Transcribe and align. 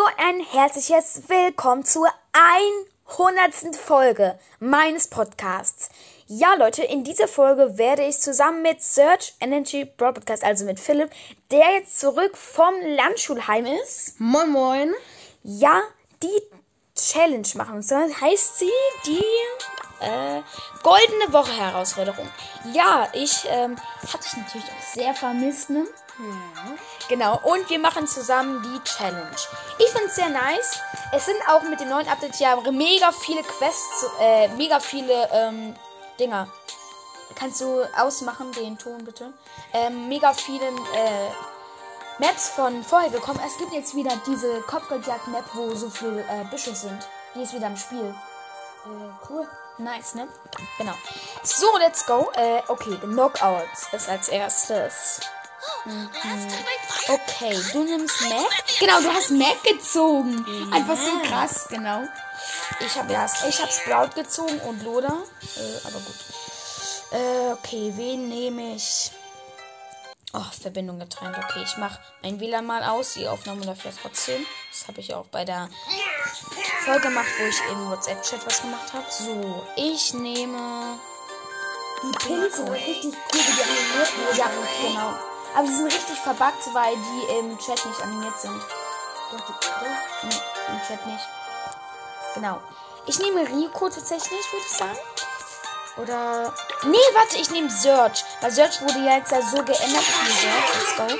Hallo 0.00 0.08
ein 0.16 0.40
herzliches 0.40 1.22
Willkommen 1.28 1.84
zur 1.84 2.08
100. 3.06 3.76
Folge 3.76 4.38
meines 4.58 5.08
Podcasts. 5.08 5.90
Ja, 6.26 6.54
Leute, 6.54 6.82
in 6.82 7.04
dieser 7.04 7.28
Folge 7.28 7.76
werde 7.76 8.06
ich 8.06 8.18
zusammen 8.18 8.62
mit 8.62 8.82
Search 8.82 9.34
Energy 9.40 9.84
Broadcast, 9.84 10.44
also 10.44 10.64
mit 10.64 10.78
Philipp, 10.78 11.10
der 11.50 11.72
jetzt 11.72 11.98
zurück 11.98 12.36
vom 12.36 12.74
Landschulheim 12.82 13.66
ist. 13.66 14.18
Moin 14.20 14.50
Moin. 14.50 14.92
Ja, 15.42 15.82
die 16.22 16.42
Challenge 16.94 17.48
machen. 17.56 17.76
Und 17.76 17.82
zwar 17.82 18.08
heißt 18.08 18.58
sie 18.58 18.70
die 19.06 19.24
äh, 20.00 20.42
Goldene 20.82 21.32
Woche 21.32 21.52
Herausforderung. 21.52 22.28
Ja, 22.72 23.08
ich 23.12 23.44
ähm, 23.48 23.76
hatte 24.12 24.24
ich 24.26 24.36
natürlich 24.36 24.66
auch 24.68 24.94
sehr 24.94 25.14
vermisst, 25.14 25.70
ne? 25.70 25.86
Ja. 26.20 26.76
Genau, 27.08 27.40
und 27.42 27.68
wir 27.70 27.78
machen 27.78 28.06
zusammen 28.06 28.62
die 28.62 28.84
Challenge. 28.84 29.36
Ich 29.78 29.88
finde 29.88 30.06
es 30.06 30.14
sehr 30.14 30.28
nice. 30.28 30.78
Es 31.12 31.26
sind 31.26 31.38
auch 31.48 31.62
mit 31.62 31.80
dem 31.80 31.88
neuen 31.88 32.08
Update 32.08 32.38
ja 32.38 32.56
mega 32.70 33.10
viele 33.12 33.42
Quests, 33.42 34.06
äh, 34.20 34.48
mega 34.48 34.80
viele 34.80 35.28
ähm, 35.32 35.74
Dinger. 36.18 36.48
Kannst 37.34 37.60
du 37.60 37.82
ausmachen, 37.96 38.52
den 38.52 38.76
Ton 38.76 39.04
bitte? 39.04 39.32
Ähm, 39.72 40.08
mega 40.08 40.32
vielen 40.34 40.76
äh, 40.94 41.30
Maps 42.18 42.50
von 42.50 42.84
vorher 42.84 43.10
gekommen. 43.10 43.40
Es 43.46 43.56
gibt 43.56 43.72
jetzt 43.72 43.94
wieder 43.94 44.12
diese 44.26 44.60
Kopfgeldjagd-Map, 44.62 45.44
wo 45.54 45.74
so 45.74 45.88
viele 45.88 46.20
äh, 46.22 46.44
Büsche 46.50 46.74
sind. 46.74 47.08
Die 47.34 47.42
ist 47.42 47.54
wieder 47.54 47.68
im 47.68 47.76
Spiel. 47.76 48.14
Äh, 48.84 49.30
cool. 49.30 49.48
Nice, 49.78 50.14
ne? 50.14 50.28
Genau. 50.76 50.92
So, 51.42 51.66
let's 51.78 52.04
go. 52.04 52.30
Äh, 52.34 52.60
okay, 52.68 52.96
Knockouts 52.98 53.88
ist 53.92 54.08
als 54.08 54.28
erstes. 54.28 55.20
Mhm. 55.84 56.08
Okay, 57.08 57.60
du 57.72 57.84
nimmst 57.84 58.20
Mac. 58.22 58.78
Genau, 58.78 59.00
du 59.00 59.12
hast 59.12 59.30
Mac 59.30 59.62
gezogen. 59.64 60.44
Einfach 60.72 60.96
so 60.96 61.18
krass, 61.28 61.66
genau. 61.68 62.02
Ich 62.80 62.96
habe 62.96 63.12
ja, 63.12 63.26
ich 63.48 63.60
habe 63.60 63.72
Sprout 63.72 64.14
gezogen 64.14 64.60
und 64.60 64.82
Loda. 64.82 65.22
Äh, 65.56 65.86
aber 65.86 65.98
gut. 65.98 66.16
Äh, 67.12 67.52
okay, 67.52 67.92
wen 67.96 68.28
nehme 68.28 68.74
ich? 68.76 69.10
Oh, 70.32 70.44
Verbindung 70.62 71.00
getrennt. 71.00 71.36
Okay, 71.36 71.62
ich 71.64 71.76
mache 71.76 71.98
mein 72.22 72.38
WLAN 72.38 72.64
mal 72.64 72.84
aus. 72.84 73.14
Die 73.14 73.26
Aufnahme 73.26 73.64
läuft 73.64 73.84
ja 73.84 73.90
trotzdem. 74.00 74.46
Das 74.70 74.86
habe 74.86 75.00
ich 75.00 75.12
auch 75.12 75.26
bei 75.26 75.44
der 75.44 75.68
Folge 76.84 77.08
gemacht, 77.08 77.26
wo 77.38 77.46
ich 77.46 77.60
im 77.72 77.90
WhatsApp-Chat 77.90 78.46
was 78.46 78.62
gemacht 78.62 78.92
habe. 78.92 79.06
So, 79.10 79.66
ich 79.76 80.14
nehme. 80.14 81.00
Die 82.02 82.16
Pins 82.18 82.56
sind 82.56 82.70
richtig 82.70 83.12
cool, 83.12 83.40
wie 83.40 83.56
die 83.56 83.62
animiert. 83.62 84.36
Ja, 84.36 84.50
genau. 84.80 85.29
Aber 85.54 85.66
die 85.66 85.74
sind 85.74 85.86
richtig 85.86 86.18
verbuggt, 86.20 86.62
weil 86.72 86.94
die 86.96 87.38
im 87.38 87.58
Chat 87.58 87.84
nicht 87.84 88.00
animiert 88.02 88.38
sind. 88.40 88.60
Doch, 89.32 89.40
die, 89.46 89.52
doch. 89.66 90.22
Nee, 90.24 90.40
im 90.68 90.80
Chat 90.86 91.06
nicht. 91.06 91.24
Genau. 92.34 92.60
Ich 93.06 93.18
nehme 93.18 93.40
Rico 93.48 93.88
tatsächlich, 93.88 94.52
würde 94.52 94.64
ich 94.70 94.76
sagen. 94.76 94.98
Oder. 95.96 96.54
Nee, 96.84 96.98
warte, 97.14 97.36
ich 97.38 97.50
nehme 97.50 97.70
Search. 97.70 98.24
Weil 98.40 98.50
Search 98.52 98.80
wurde 98.82 99.00
ja 99.00 99.16
jetzt 99.16 99.32
ja 99.32 99.42
so 99.42 99.56
geändert. 99.56 100.04
Search. 100.04 100.98
Let's 100.98 101.18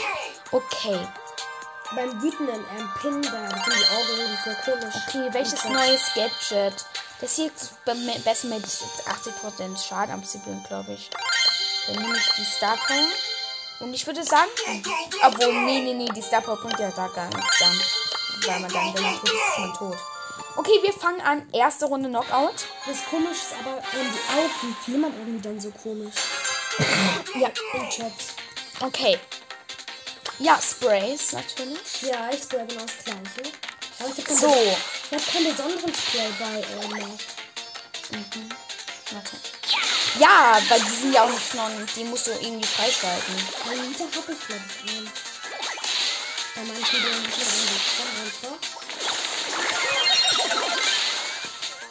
go. 0.51 0.57
Okay. 0.57 1.09
Beim 1.97 2.23
wütenden 2.23 2.65
ähm, 2.79 2.91
Pin, 3.01 3.21
da 3.23 3.31
sind 3.31 3.67
die 3.67 3.97
Augen 3.97 4.39
so 4.45 4.71
komisch. 4.71 4.95
Okay, 5.09 5.29
welches 5.33 5.65
neues 5.65 6.03
Gadget? 6.15 6.85
Das 7.21 7.35
hier 7.35 7.47
ist 7.47 7.85
be- 7.85 7.97
besser 8.25 8.47
mit 8.47 8.65
80% 8.65 9.89
Schaden 9.89 10.15
abziehen, 10.15 10.65
glaube 10.69 10.93
ich. 10.93 11.11
Dann 11.89 11.97
nehme 11.97 12.17
ich 12.17 12.29
die 12.37 12.45
Star 12.45 12.77
Power. 12.87 12.97
Und 13.81 13.95
ich 13.95 14.07
würde 14.07 14.23
sagen, 14.23 14.51
obwohl, 15.23 15.53
nee, 15.65 15.81
nee, 15.81 15.95
nee, 15.95 16.09
die 16.15 16.21
Star 16.23 16.43
Power 16.43 16.57
bringt 16.57 16.79
ja 16.79 16.91
da 16.91 17.09
gar 17.09 17.29
nichts 17.29 17.59
dann. 17.59 17.81
Weil 18.47 18.61
man 18.61 18.73
dann, 18.73 18.95
wenn 18.95 19.03
man 19.03 19.15
tot 19.17 19.31
ist, 19.31 19.59
man 19.59 19.75
tot. 19.75 19.97
Okay, 20.57 20.79
wir 20.83 20.93
fangen 20.93 21.21
an. 21.23 21.49
Erste 21.53 21.87
Runde 21.87 22.09
Knockout. 22.09 22.67
Das 22.87 23.05
komisch 23.09 23.39
ist 23.39 23.55
aber, 23.59 23.79
ähm, 23.99 24.13
die 24.13 24.39
Augen 24.39 24.77
flimmern 24.85 25.15
irgendwie 25.19 25.41
dann 25.41 25.61
so 25.61 25.71
komisch. 25.71 26.15
Ja. 27.35 27.51
Im 27.75 27.89
Chat. 27.89 28.13
Okay. 28.81 29.19
Ja, 30.39 30.59
Sprays 30.61 31.33
natürlich. 31.33 32.03
Ja, 32.03 32.31
ich 32.33 32.43
spray 32.43 32.67
genau 32.67 32.83
das 32.83 33.05
gleiche. 33.05 33.55
Aber 33.99 34.09
ich 34.17 34.25
habe 34.25 34.35
So. 34.35 34.55
ich 35.11 35.19
hab 35.19 35.33
keinen 35.33 35.55
besonderen 35.55 35.95
Spray 35.95 36.31
bei 36.39 36.65
ähm, 36.83 36.91
Mac. 36.91 37.03
Okay. 39.11 39.60
Ja, 40.19 40.61
weil 40.69 40.81
die 40.81 40.91
sind 40.91 41.13
ja 41.13 41.23
auch 41.25 41.31
nicht 41.31 41.55
non, 41.55 41.89
die 41.95 42.05
musst 42.05 42.27
du 42.27 42.33
irgendwie 42.33 42.67
freischalten. 42.67 43.35
Bei 43.65 43.75
Nita 43.75 44.05
habe 44.05 44.33
ich 44.33 44.47
glaube 44.47 44.65
ich 44.85 44.91
einen. 44.91 45.13
Bei 46.55 46.63
manchen 46.63 46.99
Videos 46.99 47.21
nicht 47.21 47.39
mehr 47.39 48.09
einfach. 48.25 48.59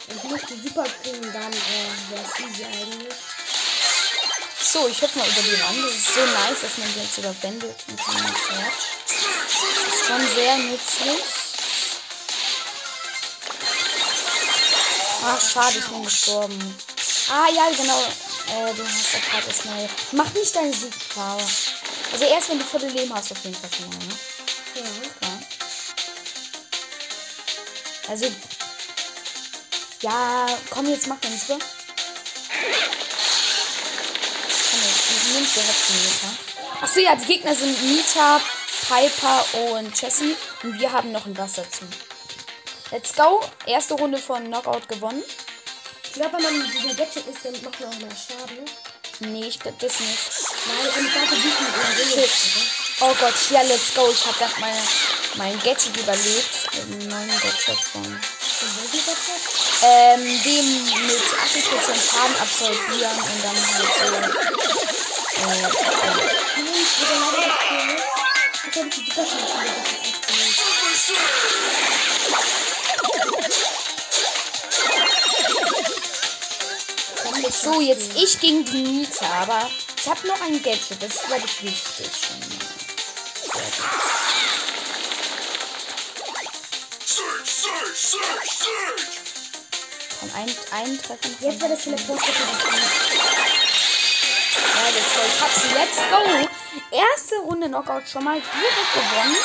Ich 0.08 0.30
möchte 0.30 0.54
super 0.62 0.84
kriegen, 1.02 1.32
dann 1.32 1.52
äh, 1.52 1.56
wäre 2.10 2.24
es 2.24 2.40
easy 2.40 2.64
eigentlich. 2.64 3.14
So, 4.62 4.86
ich 4.86 5.00
hüpfe 5.00 5.18
mal 5.18 5.28
über 5.28 5.42
die 5.42 5.60
Wand. 5.60 5.78
Das 5.84 5.94
ist 5.94 6.14
so 6.14 6.20
nice, 6.20 6.60
dass 6.60 6.78
man 6.78 6.92
die 6.92 7.00
jetzt 7.00 7.14
sogar 7.14 7.34
Wände 7.42 7.66
hüpfen 7.68 7.96
kann 7.96 8.22
mit 8.22 8.36
Search. 8.36 8.90
Das 9.06 9.94
ist 9.94 10.06
schon 10.06 10.34
sehr 10.34 10.56
nützlich. 10.58 11.24
Ach, 15.24 15.40
schade, 15.40 15.78
ich 15.78 15.86
bin 15.86 16.04
gestorben. 16.04 16.78
Ah, 17.32 17.48
ja, 17.48 17.70
genau. 17.70 18.00
Äh, 18.48 18.74
du 18.74 18.84
hast 18.84 19.12
ja 19.12 19.20
gerade 19.30 19.46
das 19.46 19.64
neue. 19.64 19.88
Mach 20.10 20.32
nicht 20.34 20.56
deine 20.56 20.72
Siegpower. 20.72 21.40
Also 22.12 22.24
erst 22.24 22.48
wenn 22.48 22.58
du 22.58 22.64
Viertel 22.64 22.90
Leben 22.90 23.14
hast, 23.14 23.30
auf 23.30 23.44
jeden 23.44 23.54
Fall 23.54 23.70
schon 23.70 23.88
mal, 23.88 23.98
ne? 23.98 24.14
Ja. 24.74 24.82
Ja. 25.28 25.38
Also. 28.08 28.26
Ja, 30.02 30.46
komm, 30.70 30.88
jetzt 30.88 31.06
mach 31.06 31.20
deine 31.20 31.38
Spur. 31.38 31.58
Komm 34.70 34.80
jetzt, 34.82 35.32
nehm's 35.32 35.54
direkt 35.54 35.88
den 35.88 36.02
Nita. 36.02 36.28
Achso, 36.80 36.98
ja, 36.98 37.14
die 37.14 37.26
Gegner 37.26 37.54
sind 37.54 37.80
Nita, 37.84 38.40
Piper 38.88 39.44
und 39.70 40.00
Jessie. 40.00 40.34
Und 40.64 40.80
wir 40.80 40.90
haben 40.90 41.12
noch 41.12 41.26
ein 41.26 41.38
was 41.38 41.52
dazu. 41.52 41.84
Let's 42.90 43.14
go. 43.14 43.40
Erste 43.66 43.94
Runde 43.94 44.18
von 44.18 44.46
Knockout 44.46 44.88
gewonnen. 44.88 45.22
Ich 46.10 46.16
glaube, 46.16 46.38
wenn 46.38 46.42
man 46.42 46.58
mit 46.58 46.74
diesem 46.74 46.96
Gadget 46.96 47.24
ist, 47.24 47.44
dann 47.44 47.52
macht 47.62 47.78
man 47.78 47.88
auch 47.88 47.98
mehr 47.98 48.10
Schaden. 48.10 48.66
Nee, 49.20 49.46
ich 49.46 49.60
glaube 49.60 49.76
das 49.78 50.00
nicht. 50.00 50.18
Weil 50.66 50.90
eine 50.90 51.08
starke 51.08 51.36
Wüten 51.36 51.66
in 51.66 52.16
der 52.16 52.22
Shit. 52.22 52.30
Oh 52.98 53.14
Gott, 53.20 53.34
ja, 53.50 53.62
let's 53.62 53.94
go. 53.94 54.10
Ich 54.10 54.26
habe 54.26 54.36
ganz 54.40 54.58
meine, 54.58 54.82
mein 55.36 55.56
Gadget 55.62 55.96
überlebt. 55.96 56.68
Den 56.74 57.08
neuen 57.08 57.28
Gadget 57.28 57.78
von. 57.92 58.02
Gadget? 58.02 59.16
Ähm, 59.82 60.42
dem 60.42 60.84
mit 61.06 61.22
80% 61.22 61.94
Schaden 61.94 62.36
absolvieren 62.40 63.16
und 63.20 63.44
dann 63.44 63.54
halt 63.54 63.88
so. 64.00 64.06
Äh, 65.38 65.52
äh, 65.52 65.70
Nein, 66.56 66.74
ich 66.74 66.90
würde 66.98 67.14
leider 67.20 67.38
nicht 67.46 67.62
cool. 67.70 68.02
Ich 68.68 68.76
habe 68.76 68.88
die 68.90 69.04
super 69.06 69.24
so, 77.62 77.80
jetzt 77.80 78.10
ich 78.16 78.40
gegen 78.40 78.64
die 78.64 78.82
Nita, 78.82 79.26
aber 79.42 79.68
ich 79.96 80.08
habe 80.08 80.26
noch 80.26 80.40
ein 80.40 80.62
Gadget. 80.62 81.02
Das 81.02 81.14
ist, 81.14 81.26
glaube 81.26 81.44
ich, 81.44 81.62
wichtig. 81.62 82.10
Search, 87.04 87.50
search, 87.50 87.98
search, 87.98 88.50
search! 88.50 89.20
Komm, 90.20 90.30
ein, 90.34 90.48
ein 90.72 90.98
Treffer. 91.02 91.28
noch. 91.28 91.40
Jetzt 91.40 91.60
wird 91.60 91.72
das 91.72 91.82
Teleport 91.82 92.20
Ja, 92.22 92.34
let's 94.94 95.14
go. 95.14 95.20
Ich 95.26 95.40
hab 95.40 95.52
sie. 95.52 95.68
Let's 95.74 95.98
go. 96.10 96.20
Erste 96.90 97.36
Runde 97.44 97.68
Knockout 97.68 98.08
schon 98.08 98.24
mal 98.24 98.40
direkt 98.40 98.92
gewonnen. 98.94 99.36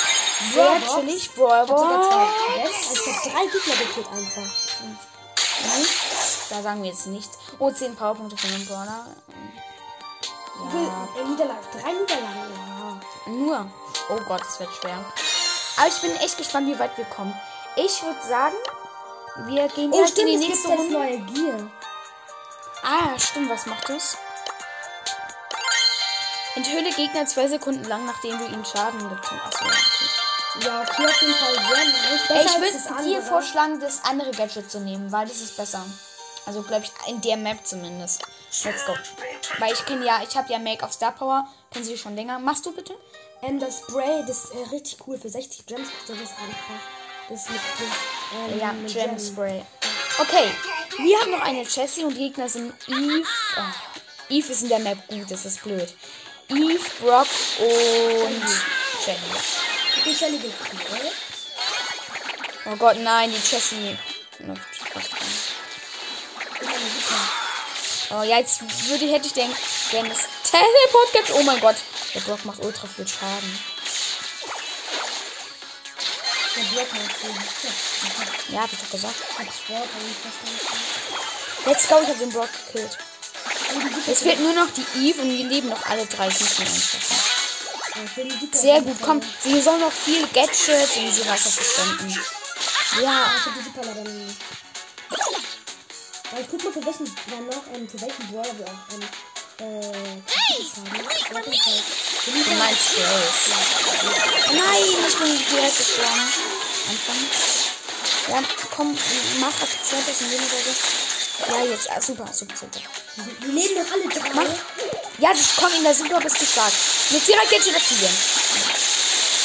Sehr 0.53 0.81
chillig. 0.95 1.29
sogar 1.35 1.65
Brawlbox. 1.65 2.07
zwei 2.07 2.27
Quests. 2.53 2.87
Also 2.89 3.01
ich 3.01 3.07
habe 3.07 3.29
drei 3.29 3.43
Gegner 3.47 3.75
gekillt 3.75 4.07
einfach. 4.07 4.49
Da 6.49 6.61
sagen 6.61 6.83
wir 6.83 6.91
jetzt 6.91 7.07
nichts. 7.07 7.37
Oh, 7.59 7.71
10 7.71 7.95
Powerpunkte 7.95 8.37
von 8.37 8.49
dem. 8.51 8.67
Wie 8.67 8.71
Ja, 10.85 11.07
äh, 11.19 11.23
Niederlagen? 11.25 11.59
Drei 11.71 11.91
Niederlagen, 11.91 12.53
ja. 13.25 13.31
nur. 13.31 13.71
Oh 14.09 14.19
Gott, 14.27 14.41
es 14.47 14.59
wird 14.59 14.69
schwer. 14.73 15.03
Aber 15.77 15.87
ich 15.87 16.01
bin 16.01 16.15
echt 16.17 16.37
gespannt, 16.37 16.67
wie 16.67 16.79
weit 16.79 16.97
wir 16.97 17.05
kommen. 17.05 17.33
Ich 17.75 18.01
würde 18.03 18.21
sagen, 18.27 18.55
wir 19.47 19.67
gehen 19.69 19.91
Oh, 19.91 19.97
direkt 19.97 20.17
in 20.17 20.27
stimmt, 20.27 20.29
die 20.29 20.47
nächste 20.47 20.67
Runde. 20.69 20.93
neue 20.93 21.19
Gear. 21.19 21.59
Ah, 22.83 23.17
stimmt, 23.19 23.49
was 23.49 23.65
macht 23.65 23.89
das? 23.89 24.15
Enthülle 26.55 26.89
Gegner 26.91 27.25
zwei 27.25 27.47
Sekunden 27.47 27.83
lang, 27.83 28.05
nachdem 28.05 28.37
du 28.37 28.45
ihnen 28.45 28.63
Schaden. 28.63 29.01
Achso, 29.11 29.35
okay. 29.35 29.75
Ja, 30.61 30.81
okay, 30.81 31.05
auf 31.05 31.21
jeden 31.21 31.33
Fall 31.33 31.53
sehr 31.53 32.37
nice. 32.37 32.45
Ich 32.45 32.61
würde 32.61 33.03
dir 33.03 33.21
vorschlagen, 33.21 33.79
das 33.81 34.05
andere 34.05 34.31
Gadget 34.31 34.71
zu 34.71 34.79
nehmen, 34.79 35.11
weil 35.11 35.27
das 35.27 35.37
ist 35.37 35.57
besser. 35.57 35.85
Also, 36.45 36.61
glaube 36.61 36.83
ich, 36.83 37.09
in 37.09 37.21
der 37.21 37.37
Map 37.37 37.65
zumindest. 37.65 38.21
Let's 38.63 38.85
go. 38.85 38.93
Weil 39.59 39.73
ich 39.73 39.85
kenne 39.85 40.05
ja, 40.05 40.21
ich 40.27 40.35
habe 40.35 40.51
ja 40.51 40.59
Make 40.59 40.83
of 40.85 40.93
Star 40.93 41.11
Power. 41.11 41.47
Kennen 41.71 41.85
Sie 41.85 41.97
schon 41.97 42.15
länger. 42.15 42.39
Machst 42.39 42.65
du 42.65 42.71
bitte? 42.71 42.95
Ähm, 43.41 43.59
das 43.59 43.79
Spray, 43.79 44.23
das 44.27 44.45
ist 44.45 44.51
äh, 44.53 44.69
richtig 44.71 44.97
cool. 45.07 45.17
Für 45.17 45.29
60 45.29 45.65
Gems 45.65 45.89
kostet 45.91 46.21
das 46.21 46.31
einfach. 46.31 46.79
Das 47.29 47.49
mit 47.49 47.59
dem, 47.79 48.53
ähm, 48.53 48.59
Ja, 48.59 48.73
mit 48.73 48.93
Gem 48.93 49.09
Gem. 49.09 49.19
Spray. 49.19 49.65
Okay, 50.19 50.49
wir 50.97 51.19
haben 51.19 51.31
noch 51.31 51.41
eine 51.41 51.63
Jessie 51.63 52.03
und 52.03 52.13
die 52.13 52.29
Gegner 52.29 52.47
sind 52.47 52.73
Eve. 52.87 53.23
Oh, 53.57 53.61
Eve 54.29 54.51
ist 54.51 54.61
in 54.63 54.69
der 54.69 54.79
Map 54.79 54.97
gut, 55.09 55.29
das 55.29 55.45
ist 55.45 55.61
blöd. 55.63 55.93
Eve, 56.49 56.79
Brock 57.01 57.27
und. 57.59 58.43
Hat 59.07 60.05
die 60.05 60.13
Shelly 60.15 60.37
gekillt? 60.37 61.13
Oh 62.65 62.75
Gott, 62.77 62.97
nein, 62.99 63.31
die 63.31 63.35
Jessie. 63.37 63.97
Oh 68.11 68.21
ja, 68.21 68.37
jetzt 68.37 68.61
würde, 68.87 69.11
hätte 69.11 69.27
ich 69.27 69.33
denken, 69.33 69.55
wenn 69.91 70.07
das 70.07 70.19
Teleport 70.43 71.13
gibt. 71.13 71.31
Oh 71.31 71.43
mein 71.43 71.59
Gott, 71.59 71.75
der 72.13 72.19
Brock 72.21 72.45
macht 72.45 72.63
ultra 72.63 72.87
viel 72.87 73.07
Schaden. 73.07 73.59
Der 76.55 76.61
Block 76.61 76.93
macht 76.93 77.15
so 77.21 77.27
nicht. 77.27 78.49
Ja, 78.49 78.61
hab 78.61 78.71
ich 78.71 78.79
doch 78.79 78.91
gesagt. 78.91 79.15
Verstanden. 79.15 80.15
Let's 81.65 81.87
go, 81.87 81.99
ich 82.01 82.07
habe 82.07 82.19
den 82.19 82.31
Brock 82.31 82.49
gekillt. 82.67 82.97
Die 83.71 83.73
Super 83.73 84.11
Es 84.11 84.19
fehlt 84.19 84.39
nur 84.39 84.53
noch 84.53 84.67
die 84.69 84.85
Eve 84.99 85.21
und 85.21 85.29
wir 85.29 85.45
leben 85.45 85.69
noch 85.69 85.83
alle 85.87 86.05
drei 86.05 86.29
die 86.29 86.43
Super 86.43 86.69
Sehr 88.53 88.81
gut, 88.81 88.97
komm. 89.01 89.21
Sie 89.41 89.59
soll 89.61 89.79
noch 89.79 89.91
viel 89.91 90.27
Gadgets 90.27 90.97
und 90.97 91.11
sie 91.11 91.27
was 91.27 91.57
wir 91.57 91.63
spenden. 91.63 92.19
Ja, 93.01 93.31
Ich 93.35 93.45
hab 93.45 93.53
die 93.55 93.63
Super 93.63 93.81
Aber 96.31 96.41
ich 96.41 96.47
guck 96.49 96.63
mal, 96.63 96.73
für 96.73 96.85
welchen, 96.85 97.05
dann 97.29 97.45
noch, 97.47 97.63
ähm, 97.73 97.87
für 97.87 98.01
welchen 98.01 98.27
Brawler 98.31 98.57
wir 98.57 98.65
auch, 98.65 98.93
ähm, 98.93 99.03
äh, 99.57 99.63
auf 99.65 101.45
du 102.25 102.55
meinst 102.55 102.95
Grace. 102.95 103.49
Nein, 104.51 104.83
ich 105.07 105.15
bin 105.17 105.45
direkt 105.49 105.77
gestorben. 105.77 106.27
Anfangen. 106.89 107.29
Ja, 108.27 108.43
komm, 108.75 108.97
mach 109.39 109.61
Aktion 109.61 110.01
das 110.05 110.21
in 110.21 110.31
jedem 110.31 110.45
so. 110.45 110.55
Ja, 111.47 111.63
jetzt, 111.65 111.89
ah, 111.91 112.01
super, 112.01 112.27
super, 112.33 112.55
super. 112.55 112.79
Die 113.41 113.47
leben 113.47 113.75
doch 113.75 113.91
alle 113.91 114.07
drei. 114.09 114.33
Mach. 114.33 114.55
Ja, 115.19 115.29
das 115.31 115.55
komm 115.55 115.73
in 115.73 115.83
der 115.83 115.93
Super 115.93 116.19
bist 116.19 116.41
du 116.41 116.45
stark. 116.45 116.73
Mit 117.11 117.27
ihrer 117.27 117.45
Gadget 117.45 117.75
aktivieren. 117.75 118.15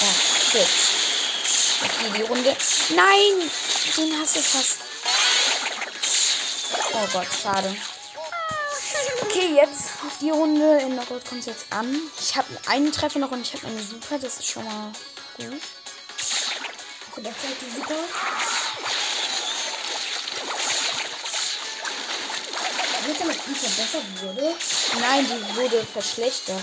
Ja, 0.01 0.09
shit. 0.51 0.69
Okay, 1.83 2.19
die 2.19 2.23
Runde. 2.23 2.57
Nein! 2.91 3.51
Den 3.97 4.21
hast 4.21 4.37
du 4.37 4.41
fast. 4.41 4.90
Oh 6.93 7.07
Gott, 7.13 7.27
schade. 7.43 7.77
Okay, 9.23 9.55
jetzt 9.55 9.91
auf 10.05 10.19
die 10.21 10.31
Runde. 10.31 10.79
In 10.81 10.97
der 10.97 11.05
Gold 11.05 11.25
kommt 11.25 11.41
es 11.41 11.47
jetzt 11.47 11.67
an. 11.71 11.97
Ich 12.21 12.37
habe 12.37 12.49
einen 12.67 12.91
Treffer 12.91 13.19
noch 13.21 13.31
und 13.31 13.43
ich 13.43 13.55
habe 13.55 13.67
eine 13.69 13.83
Super. 13.83 14.19
Das 14.19 14.39
ist 14.39 14.47
schon 14.47 14.65
mal 14.65 14.93
gut. 15.37 15.61
Okay, 17.11 17.23
da 17.23 17.31
fällt 17.31 17.57
die 17.61 17.71
Super. 17.77 17.95
Ihr, 23.09 23.27
dass 23.27 23.37
die 23.45 23.55
verbessert 23.55 24.05
wurde? 24.23 24.55
Nein, 25.01 25.27
die 25.27 25.57
wurde 25.57 25.87
verschlechtert. 25.87 26.63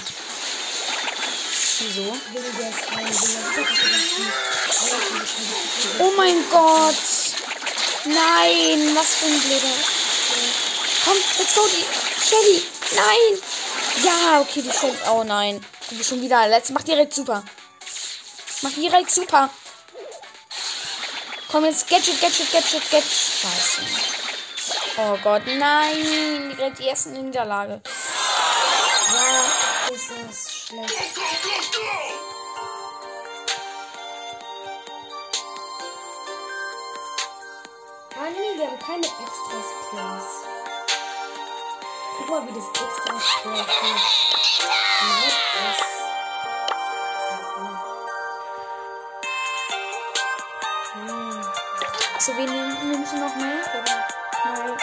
Wieso? 1.80 2.18
Der, 2.34 2.42
der 2.42 2.74
Oh 6.00 6.12
mein 6.16 6.50
Gott! 6.50 6.96
Nein, 8.06 8.96
was 8.96 9.16
für 9.16 9.26
ein 9.26 9.40
blöder. 9.40 9.97
Komm, 11.08 11.18
let's 11.40 11.56
go, 11.56 11.62
die 11.68 11.86
Shelly. 12.22 12.62
Nein! 12.96 13.42
Ja, 14.04 14.42
okay, 14.42 14.62
die 14.62 14.72
Shelly. 14.72 14.98
Oh 15.10 15.24
nein. 15.24 15.66
Die 15.90 16.04
schon 16.04 16.22
wieder. 16.22 16.50
Let's 16.50 16.70
mach 16.70 16.84
direkt 16.84 17.14
super. 17.14 17.44
Mach 18.62 18.72
direkt 18.72 19.10
super. 19.10 19.50
Komm 21.50 21.64
jetzt, 21.64 21.88
Gadget, 21.88 22.20
Gadget, 22.20 22.52
Gadget, 22.52 22.92
Gadget. 22.92 23.10
Scheiße. 23.10 23.82
Oh 24.98 25.18
Gott, 25.24 25.44
nein. 25.46 26.54
Direkt 26.58 26.80
die 26.80 26.88
erste 26.88 27.10
Niederlage. 27.10 27.82
Ja, 29.14 29.96
ist 29.96 30.10
das 30.12 30.52
schlecht. 30.52 30.94
Ah 38.20 38.30
nee, 38.30 38.60
wir 38.60 38.68
haben 38.68 38.80
keine 38.80 39.06
extra 39.06 39.64
Skills. 39.64 40.37
Guck 42.18 42.30
mal, 42.30 42.48
wie 42.48 42.54
das 42.54 42.68
extra 42.68 43.16
ist. 43.16 43.46
Hm. 50.94 51.42
So, 52.20 52.36
wen 52.38 52.50
nimm- 52.50 52.90
nimmst 52.92 53.14
du 53.14 53.18
noch 53.20 53.36
mehr? 53.36 53.62
Oder? 53.80 54.08
Nein. 54.46 54.78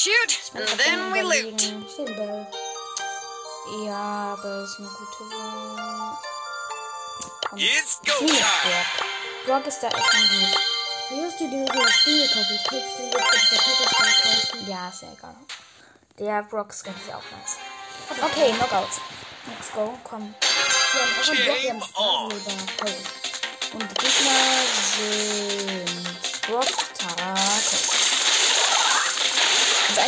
Shoot, 0.00 0.32
and 0.54 0.66
then 0.80 1.12
we 1.12 1.20
loot. 1.22 1.60
Stimmt. 1.60 2.16
Ja, 3.84 4.32
aber 4.32 4.64
ist 4.64 4.78
eine 4.78 4.88
gute 4.88 5.24
Wahl. 5.30 6.18
It's 7.56 8.00
go 8.06 8.26
time! 8.26 8.40
Brock. 8.64 8.88
Brock 9.44 9.66
ist 9.66 9.80
da 9.82 9.88
echt 9.88 9.96
nicht 9.96 10.30
gut. 10.30 10.62
Wie 11.10 11.22
hast 11.22 11.40
du 11.40 11.50
dir 11.50 11.66
den 11.66 11.92
Spiel 11.92 12.28
gekauft? 12.28 12.50
Ich 12.50 12.64
kriegst 12.64 12.98
du 12.98 13.02
jetzt 13.02 13.14
Verpackung 13.52 14.12
kaufen. 14.22 14.70
Ja, 14.70 14.88
ist 14.88 15.02
ja 15.02 15.08
egal. 15.12 15.36
Der 16.18 16.42
Brock 16.44 16.72
Skin 16.72 16.94
ist 16.94 17.12
auch 17.14 17.28
nice. 17.36 17.58
Okay, 18.22 18.52
Knockout. 18.52 18.92
Let's 19.48 19.70
go, 19.74 19.98
komm. 20.04 20.34
Wir 20.92 21.02
haben 21.02 21.12
auch 21.20 21.28
einen 21.28 21.44
Block, 21.44 21.62
wir 21.62 21.70
haben 21.70 21.82
Star 21.82 22.30
Silver. 22.30 22.56
Und 23.72 23.82
die 23.82 23.94
Gegner 24.00 24.40
sind 24.96 26.42
Brock, 26.46 26.89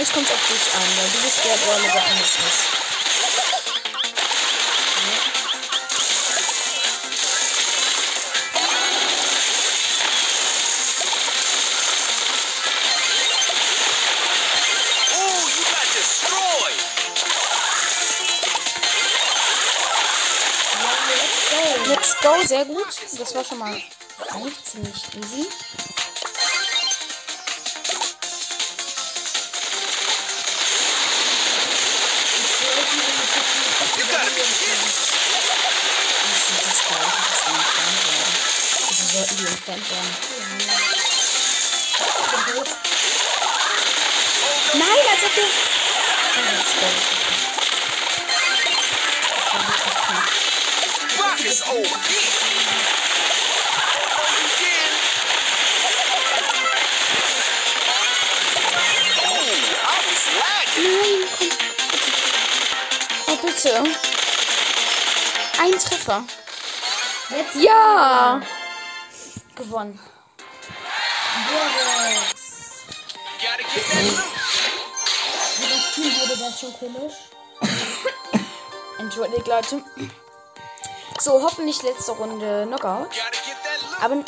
Eigentlich 0.03 0.15
kommt 0.15 0.27
es 0.27 0.35
auf 0.35 0.49
dich 0.49 0.75
an, 0.75 0.83
weil 0.97 1.11
du 1.11 1.19
bist 1.23 1.45
der 1.45 1.57
der 1.59 2.03
ist. 2.19 2.61
Ooh, 15.15 15.47
you 15.55 15.63
got 15.71 15.87
destroyed! 15.95 16.81
Let's 21.87 22.13
go, 22.21 22.43
sehr 22.45 22.65
gut. 22.65 22.89
Das 23.21 23.35
war 23.37 23.45
schon 23.45 23.59
mal 23.59 23.81
ziemlich 24.65 25.01
easy. 25.15 25.47
Lagging! 45.37 45.51
Nein, 46.37 46.65
komm. 46.79 46.97
Oh, 63.27 63.37
bitte. 63.37 63.85
Ein 65.59 65.79
Treffer. 65.79 66.25
Jetzt 67.31 67.55
Ja! 67.57 68.41
Gewonnen. 69.55 69.99
Boris. 71.49 72.33
Das 76.43 76.51
das 76.51 76.61
schon 76.61 76.75
komisch. 76.79 77.15
Entschuldigt, 78.99 79.47
Leute. 79.47 79.83
So, 81.21 81.41
hoffentlich 81.43 81.83
letzte 81.83 82.13
Runde 82.13 82.65
Knockout. 82.67 83.09
Aber. 84.01 84.15
Nein. 84.17 84.25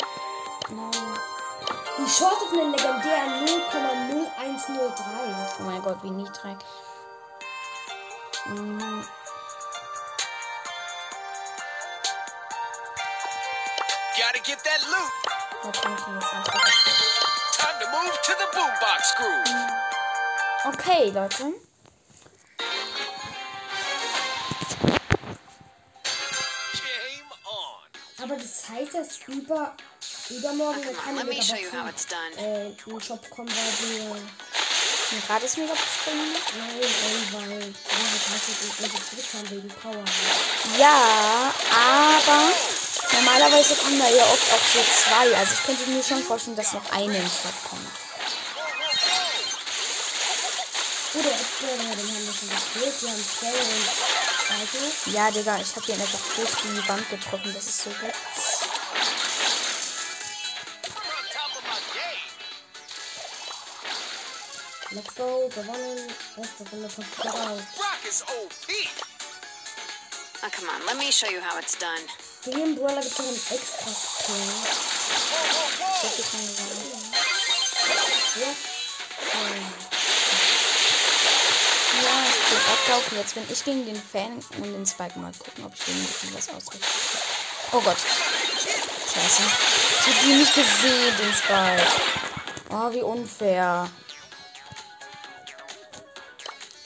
Die 1.97 2.05
Chance 2.05 2.25
auf 2.25 2.51
eine 2.51 2.71
legendäre 2.71 3.45
0,0103. 3.45 5.55
Oh 5.59 5.63
mein 5.63 5.81
Gott, 5.81 6.03
wie 6.03 6.09
niedrig. 6.09 6.57
Mm, 8.47 9.01
Gotta 14.17 14.39
get 14.43 14.63
that 14.63 14.81
loot! 14.87 15.11
kann 15.81 15.93
ich 15.93 16.07
mir 16.07 16.15
jetzt 16.15 16.33
einfach. 16.33 16.63
Time 17.57 17.79
to 17.79 17.87
move 17.91 18.17
to 18.23 18.33
the 18.39 18.47
boombox 18.53 19.15
groove. 19.15 19.51
Okay, 20.65 21.11
Leute. 21.11 21.64
Das 28.75 28.81
heißt, 28.83 28.95
dass 28.95 29.19
über, 29.33 29.73
übermorgen 30.29 30.81
eine 30.83 30.91
Come 30.91 30.99
on, 30.99 31.15
keine 31.17 31.29
let 31.29 31.37
me 31.37 31.41
show 31.41 31.55
you 31.55 31.69
how 31.71 31.85
Megabox 31.85 31.93
it's 31.95 32.07
done. 32.07 32.35
äh, 32.37 32.67
in 32.67 32.75
den 32.91 33.01
Shop 33.01 33.29
kommen, 33.29 33.47
weil 33.49 33.89
wir. 33.89 34.15
Ein 34.15 35.23
gratis 35.27 35.57
Megabox 35.57 35.81
bringen. 36.03 36.35
Nein, 36.57 36.69
ey, 36.81 36.89
weil 37.31 37.49
wir 37.49 37.65
nicht 37.67 39.09
zurück 39.09 39.25
haben 39.33 39.49
wegen 39.51 39.69
Power. 39.69 40.03
Ja, 40.77 41.53
aber 41.71 42.51
normalerweise 43.13 43.75
kommen 43.75 43.99
da 43.99 44.09
ja 44.09 44.23
oft 44.23 44.51
auch 44.51 44.65
so 44.73 44.79
zwei. 44.91 45.37
Also 45.37 45.53
ich 45.53 45.63
könnte 45.65 45.89
mir 45.89 46.03
schon 46.03 46.23
vorstellen, 46.23 46.57
dass 46.57 46.73
noch 46.73 46.91
eine 46.91 47.17
im 47.17 47.29
Shop 47.29 47.69
kommt. 47.69 47.87
Oder 51.13 51.31
Explorer, 51.31 51.95
den 51.95 52.07
haben 52.11 52.25
wir 52.25 52.33
schon 52.33 52.49
gespielt. 52.49 53.01
Wir 53.01 53.09
haben 53.11 53.25
Shell 53.39 53.53
und 53.53 53.85
Spike. 54.45 55.11
Ja, 55.15 55.31
Digga, 55.31 55.59
ich 55.61 55.75
habe 55.75 55.85
den 55.85 56.01
einfach 56.01 56.19
durch 56.35 56.51
die 56.63 56.89
Wand 56.89 57.09
getroffen. 57.09 57.53
Das 57.53 57.65
ist 57.65 57.83
so 57.83 57.89
gut. 57.89 58.13
Let's 64.95 65.13
go, 65.13 65.49
gewonnen. 65.53 66.07
Erste 66.37 66.63
Runde 66.71 66.87
von 66.89 67.03
is 68.07 68.21
OP. 68.21 68.67
Oh, 70.41 70.49
come 70.55 70.69
on, 70.69 70.85
let 70.85 70.97
me 70.97 71.11
show 71.11 71.27
you 71.27 71.41
how 71.41 71.59
it's 71.59 71.77
done. 71.77 71.99
Für 72.41 72.51
jeden 72.51 72.75
Brawler 72.75 73.01
gibt 73.01 73.11
es 73.11 73.19
einen 73.19 73.35
extra 73.35 73.91
Skill. 73.91 74.35
So 76.01 76.07
viel 76.07 76.25
kann 76.31 76.39
ich 76.39 76.55
sagen. 76.55 76.79
Ja. 78.39 78.47
Ja, 82.01 82.15
ich 82.29 82.39
bin 82.49 82.59
ablaufen. 82.71 83.17
Jetzt 83.17 83.33
bin 83.33 83.43
ich 83.51 83.65
gegen 83.65 83.85
den 83.85 84.01
Fan 84.01 84.39
und 84.63 84.71
den 84.71 84.85
Spike 84.85 85.19
mal 85.19 85.33
gucken, 85.33 85.65
ob 85.65 85.73
ich 85.73 85.83
den 85.83 85.95
ein 85.95 86.07
bisschen 86.07 86.33
was 86.35 86.47
ausrichten 86.47 86.79
kann. 86.79 87.79
Oh 87.79 87.81
Gott. 87.81 87.97
Scheiße. 89.13 89.43
Ich 89.99 90.15
hab 90.15 90.23
ihn 90.23 90.39
nicht 90.39 90.55
gesehen, 90.55 91.17
den 91.17 91.33
Spike. 91.33 91.85
Oh, 92.69 92.93
wie 92.93 93.01
unfair. 93.01 93.89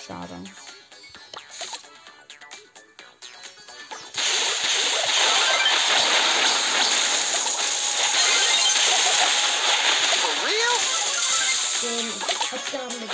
Schade. 0.09 0.33
Den 11.81 12.13
Aufgaben 12.51 12.99
mit. 12.99 13.11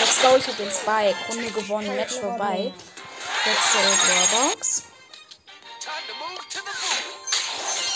Let's 0.00 0.20
go, 0.20 0.36
ich 0.36 0.46
hab 0.46 0.56
den 0.58 0.70
Spike. 0.70 1.16
Runde 1.30 1.50
gewonnen, 1.50 1.96
Match 1.96 2.12
vorbei. 2.20 2.74
Letzte 3.46 3.78
Warbox. 3.78 4.91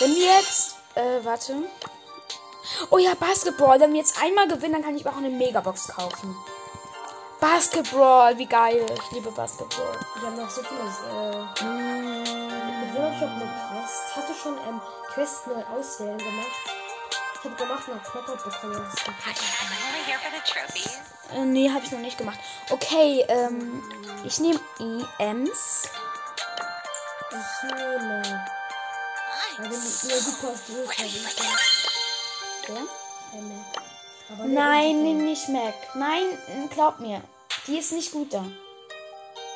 Wenn 0.00 0.14
wir 0.14 0.26
jetzt. 0.38 0.76
Äh, 0.94 1.24
warte. 1.24 1.54
Oh 2.90 2.98
ja, 2.98 3.14
Basketball. 3.14 3.78
Wenn 3.80 3.92
wir 3.92 4.00
jetzt 4.00 4.20
einmal 4.22 4.48
gewinnen, 4.48 4.74
dann 4.74 4.82
kann 4.82 4.96
ich 4.96 5.04
mir 5.04 5.10
auch 5.10 5.16
eine 5.16 5.28
Megabox 5.30 5.88
kaufen. 5.88 6.36
Basketball, 7.40 8.36
wie 8.38 8.46
geil. 8.46 8.84
Ich 8.94 9.10
liebe 9.12 9.30
Basketball. 9.30 9.92
Wir 10.20 10.26
haben 10.28 10.36
noch 10.36 10.50
so 10.50 10.62
vieles. 10.62 10.94
Äh, 11.10 11.64
Mm, 11.64 12.22
mit 12.80 12.94
Workshop 12.96 13.28
eine 13.28 13.44
Quest. 13.70 14.16
Hast 14.16 14.28
du 14.28 14.34
schon 14.34 14.54
ähm, 14.68 14.80
Quest 15.12 15.46
neu 15.46 15.62
auswählen 15.78 16.18
gemacht? 16.18 16.46
Ich 17.38 17.44
habe 17.44 17.54
gemacht 17.56 17.88
und 17.88 17.94
hab 17.94 18.10
Knockout 18.12 18.42
bekommen. 18.44 18.82
Das 18.84 18.94
ist 18.94 19.08
Only 19.08 20.04
here 20.06 20.18
for 20.18 20.30
the 20.32 20.52
trophies. 20.52 20.98
äh, 21.32 21.44
nee, 21.44 21.70
habe 21.70 21.84
ich 21.84 21.92
noch 21.92 21.98
nicht 22.00 22.18
gemacht. 22.18 22.38
Okay, 22.70 23.24
ähm, 23.28 23.82
ich 24.24 24.38
nehme 24.40 24.58
EMs. 25.18 25.88
Ich 27.30 27.70
nehme. 27.70 28.46
Weil 29.58 29.70
wenn 29.70 29.80
du 29.80 30.20
super 30.20 30.54
Ja? 32.68 32.82
der 33.32 34.46
Nein, 34.46 35.02
nimm 35.02 35.24
nicht 35.24 35.48
Mac. 35.48 35.74
Nein, 35.94 36.38
glaub 36.74 36.98
mir. 37.00 37.22
Die 37.66 37.78
ist 37.78 37.92
nicht 37.92 38.12
gut 38.12 38.32
da. 38.34 38.44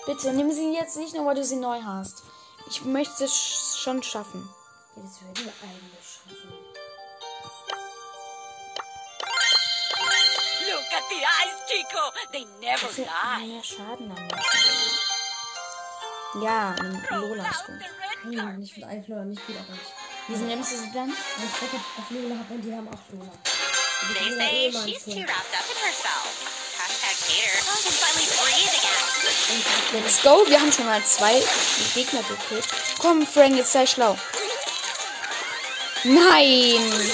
Bitte, 0.07 0.33
nimm 0.33 0.51
sie 0.51 0.73
jetzt 0.75 0.97
nicht 0.97 1.15
nur, 1.15 1.27
weil 1.27 1.35
du 1.35 1.45
sie 1.45 1.57
neu 1.57 1.81
hast. 1.83 2.23
Ich 2.69 2.83
möchte 2.85 3.25
es 3.25 3.33
sch- 3.33 3.83
schon 3.83 4.03
schaffen. 4.03 4.49
Ja, 4.97 5.03
Das 5.03 5.21
würden 5.23 5.45
wir 5.45 5.53
eigentlich 5.63 6.07
schaffen. 6.07 6.53
Look 10.69 10.93
at 10.97 11.05
the 11.11 11.21
eyes, 11.21 11.59
Chico. 11.69 12.03
They 12.33 12.45
never 12.61 12.89
lie. 12.97 13.47
mehr 13.47 13.63
Schaden 13.65 14.09
damit. 14.15 14.33
Ja, 16.43 16.75
Lola 17.11 17.45
ist 17.51 17.67
gut. 17.67 17.81
Nein, 18.25 18.59
nicht 18.61 18.77
mit 18.77 18.87
Eifler, 18.87 19.25
nicht 19.25 19.47
gut, 19.47 19.57
aber 19.57 19.75
ich. 19.75 19.89
Wieso 20.29 20.45
nimmst 20.45 20.73
du 20.73 20.77
sie 20.77 20.93
dann? 20.93 21.09
Weil 21.09 21.47
ich 21.47 21.61
Bock 21.61 21.81
auf 21.99 22.11
Lola 22.11 22.35
habe 22.39 22.55
und 22.55 22.63
die 22.63 22.73
haben 22.75 22.89
auch 22.89 23.13
Lola. 23.13 23.33
Die 24.09 24.15
They 24.15 24.29
Lola 24.31 24.37
say 24.37 24.71
mal 24.73 24.89
she's 24.89 25.05
too 25.05 25.11
empfehlen. 25.11 25.29
wrapped 25.29 25.55
up 25.55 25.67
in 25.71 25.79
herself. 25.85 26.31
Hashtag 26.79 27.17
hater. 27.29 27.57
I 27.61 27.83
can 27.83 27.93
finally 27.93 28.29
breathe 28.41 28.75
again. 28.81 30.03
Let's 30.03 30.23
go. 30.23 30.45
Wir 30.49 30.61
haben 30.61 30.73
schon 30.73 30.87
mal 30.87 31.03
zwei 31.05 31.43
Gegner 31.95 32.23
gekillt. 32.23 32.67
Komm, 32.99 33.27
Frank, 33.27 33.57
jetzt 33.57 33.73
sei 33.73 33.87
schlau. 33.87 34.17
Nein! 36.05 37.11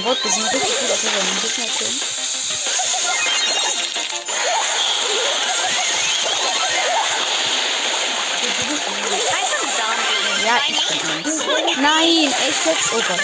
Mein 0.00 0.14
Gott, 0.14 0.24
wir 0.24 0.30
sind 0.30 0.50
richtig 0.52 0.78
gut 0.78 0.90
auf 0.90 1.02
jeden 1.02 1.40
Gegner 1.40 1.72
zombie. 1.72 2.00
Ja, 10.44 10.60
ich 10.68 10.86
bin 10.88 11.00
eins. 11.10 11.44
Nein, 11.80 12.34
echt 12.48 12.66
jetzt? 12.66 12.92
Oh 12.92 13.02
Gott. 13.06 13.20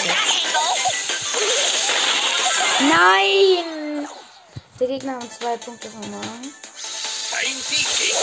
Nein! 2.79 4.07
Der 4.79 4.87
Gegner 4.87 5.15
hat 5.15 5.33
zwei 5.33 5.57
Punkte 5.57 5.89
verloren. 5.89 6.53
Time 7.29 7.61
to 7.61 7.75
take 7.97 8.17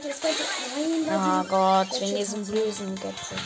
könnte, 0.00 0.08
es 0.10 0.20
könnte. 0.20 0.42
Nein, 0.76 1.06
Oh 1.06 1.10
nein. 1.10 1.48
Gott, 1.48 2.00
wegen 2.00 2.16
diesem 2.16 2.46
bösen 2.46 2.94
gespielt. 2.94 3.40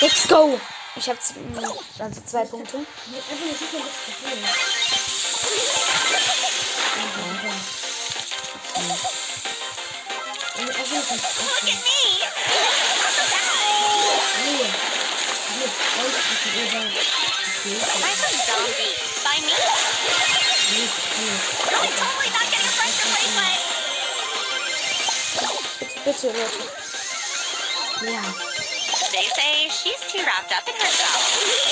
Let's 0.00 0.26
go! 0.26 0.60
Ich 0.96 1.08
habe 1.08 1.18
also 1.98 2.20
zwei 2.26 2.44
Punkte. 2.44 2.84
Ganz 7.42 7.82
Look 10.58 10.70
at 11.62 11.78
me. 11.82 12.00
Nee. 14.42 14.70
Die 15.48 15.62
hat 15.62 15.74
ausgespielt, 15.98 16.72
oder? 16.72 16.82
I'm 17.64 18.16
some 18.16 18.38
zombie. 18.46 18.94
By 19.24 19.36
me. 19.42 19.54
Nee, 20.72 20.88
alles. 21.18 21.42
I'm 21.72 21.92
totally 21.98 22.30
not 22.30 22.46
getting 22.50 22.68
a 22.68 22.74
pressure 22.78 23.10
plate, 23.10 23.62
Bitte, 26.04 26.04
bitte, 26.04 26.26
Leute. 26.26 26.64
Ja. 28.12 28.22
but 29.00 29.10
they 29.12 29.26
say 29.34 29.68
she's 29.68 30.00
too 30.12 30.22
wrapped 30.24 30.52
up 30.52 30.66
in 30.68 30.74
herself. 30.74 31.22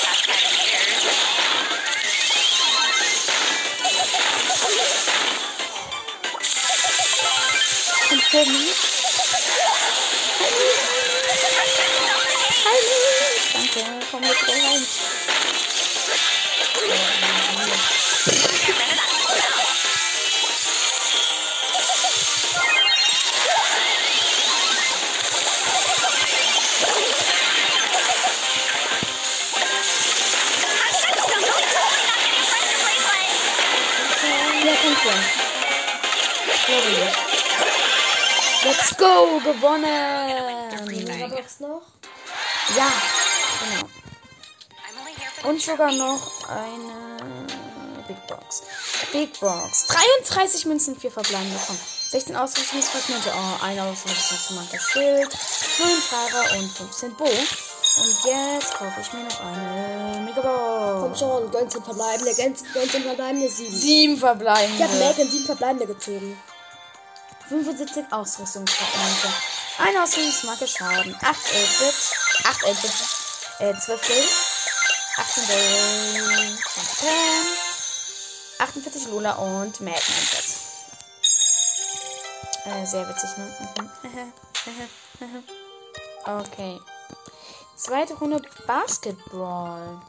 Hashtag 0.05 0.43
haters. 0.57 1.50
Penny. 8.31 8.71
Hallo. 12.63 12.95
Danke, 13.53 13.83
komm 14.09 14.21
mit 14.21 14.29
rein. 14.47 14.87
Let's 38.91 38.97
go! 38.97 39.39
Gewonnen! 39.39 40.85
Megabox 40.85 41.61
noch. 41.61 41.81
Ja, 42.75 42.91
genau. 43.63 43.87
The 45.41 45.47
Und 45.47 45.61
sogar 45.61 45.91
noch 45.93 46.49
eine 46.49 47.45
Big 48.07 48.27
Box. 48.27 48.63
Big 49.13 49.39
Box. 49.39 49.87
33 49.87 50.65
Münzen, 50.65 50.99
4 50.99 51.09
verbleibende. 51.09 51.57
Komm. 51.65 51.77
16 52.09 52.35
Ausrüstungsfragmente. 52.35 53.31
Oh, 53.33 53.63
ein 53.63 53.79
Ausrüstungsfragment. 53.79 54.73
Das 54.73 54.83
Schild. 54.89 55.29
9 55.79 56.01
Fahrer 56.01 56.59
und 56.59 56.69
15 56.69 57.15
Bo. 57.15 57.23
Und 57.23 58.17
jetzt 58.25 58.73
kaufe 58.73 58.99
ich 59.01 59.13
mir 59.13 59.23
noch 59.23 59.39
eine 59.41 60.15
Komm 60.15 60.25
Megabox. 60.25 61.19
schon, 61.19 61.49
19 61.49 61.83
verbleibende, 61.83 62.31
19 62.75 63.03
verbleibende, 63.03 63.49
7. 63.49 63.73
7 63.73 64.15
Ich 64.15 64.23
habe 64.23 64.37
verbleibende. 64.37 65.05
Mac 65.05 65.17
in 65.17 65.29
7 65.29 65.45
verbleibende 65.45 65.87
gezogen. 65.87 66.37
75 67.51 68.05
Ausrüstungsfragmente. 68.11 69.27
Eine 69.77 70.03
Ausrüstungsmarke 70.03 70.67
Schaden. 70.67 71.13
8 71.15 71.25
8-Bit. 71.25 71.95
8 72.45 72.63
8-Bit. 72.63 72.93
Äh, 73.59 73.77
12 73.77 74.07
Geld. 74.07 74.29
18 75.17 75.47
Geld. 75.47 76.59
20 76.63 76.99
Pam. 77.01 78.67
48 78.67 79.07
Lola 79.07 79.33
und 79.33 79.81
Mindset. 79.81 80.59
Äh, 82.65 82.85
sehr 82.85 83.09
witzig, 83.09 83.29
ne? 83.37 83.53
Mhm. 84.03 85.43
okay. 86.39 86.79
Zweite 87.75 88.13
Runde 88.13 88.41
Basketball. 88.65 90.01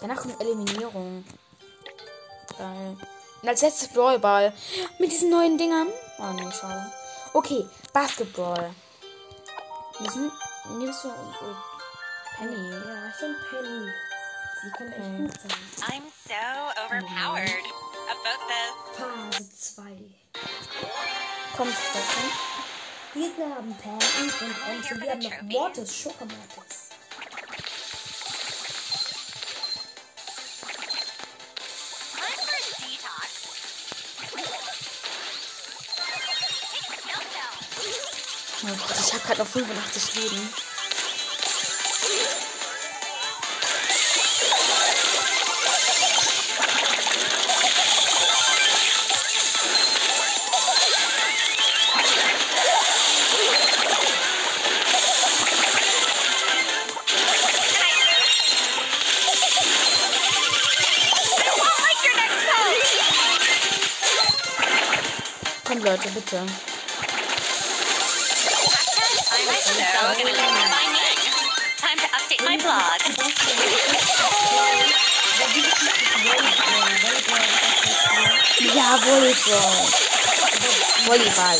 Danach 0.00 0.18
kommt 0.18 0.40
Eliminierung. 0.40 1.24
Geil. 2.56 2.96
Und 3.42 3.48
als 3.48 3.62
letztes 3.62 3.88
Brawlball. 3.88 4.52
Mit 4.98 5.10
diesen 5.10 5.30
neuen 5.30 5.58
Dingern. 5.58 5.88
Oh 6.18 6.32
nee, 6.34 6.50
schade. 6.52 6.92
Okay, 7.32 7.66
Basketball. 7.92 8.72
Müssen. 9.98 10.30
Nimmst 10.78 11.04
du. 11.04 11.08
oh, 11.08 11.56
Penny. 12.36 12.70
Ja, 12.70 13.08
ich 13.08 13.20
bin 13.20 13.36
Penny. 13.50 13.90
Sie 14.62 14.70
kann 14.70 14.92
echt 14.92 15.16
gut 15.16 15.40
sein. 15.40 15.90
I'm 15.90 16.02
so 16.24 16.34
overpowered. 16.84 17.64
A 18.08 18.14
vote 18.22 18.42
this. 18.46 18.72
Phase 18.96 19.74
2. 19.74 19.82
Kommt 21.56 21.74
sprechen. 21.74 22.30
Gegner 23.12 23.56
haben 23.56 23.76
Pam 23.76 23.92
und 23.94 24.92
und 24.92 25.02
wir 25.02 25.10
haben 25.10 25.18
noch 25.18 25.42
Mortis, 25.42 25.94
Schokomortis. 25.94 26.91
Oh 38.64 38.68
Gott, 38.68 38.96
ich 38.96 39.12
habe 39.12 39.24
gerade 39.24 39.40
noch 39.40 39.48
85 39.48 40.14
Leben. 40.14 40.48
I 65.64 65.74
won't 65.74 65.84
like 65.84 66.71
Kommt 69.42 69.56
Leute, 69.56 69.72
bitte. 69.74 69.98
I'm 69.98 70.14
so 70.14 70.22
gonna 70.22 70.30
look 70.30 70.36
for 70.36 70.70
my 70.70 70.86
name. 70.92 71.18
Time 71.78 71.98
to 71.98 72.06
update 72.14 72.42
my 72.46 72.56
blog. 72.58 73.00
Ja, 78.74 78.98
Volleyball. 79.02 79.88
Volleyball. 81.06 81.58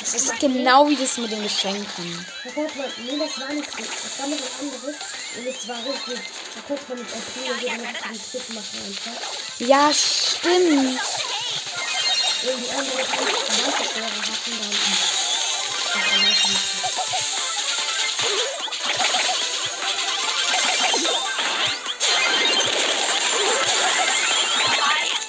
Das 0.00 0.14
ist 0.14 0.40
genau 0.40 0.88
wie 0.88 0.96
das 0.96 1.16
mit 1.18 1.30
den 1.30 1.42
Geschenken. 1.42 2.26
Da 2.44 2.50
man, 2.76 2.92
nee, 3.04 3.18
das 3.18 3.40
war 3.40 3.52
nicht 3.52 3.70
so. 3.70 3.78
Das 3.78 4.18
war 4.18 4.26
noch 4.26 4.38
was 4.38 4.60
anderes. 4.60 4.96
Und 5.36 5.46
es 5.46 5.68
war 5.68 5.76
richtig. 5.76 6.20
Da 6.54 6.60
konnte 6.66 6.84
man 6.88 6.98
mit 6.98 7.08
April 7.12 7.60
so 7.60 7.68
einen 7.68 7.86
richtigen 7.86 8.30
Trick 8.30 8.48
machen 8.54 8.78
einfach. 8.86 9.20
Ja, 9.60 9.90
stimmt. 9.92 11.00
Und 12.40 12.60
die 12.64 12.70
anderen 12.70 12.98
Mannschaftslehrer 12.98 14.06
hatten 14.06 14.58
dann 14.60 14.70
das 15.94 16.06
alles 16.14 16.40
nicht. 16.46 16.68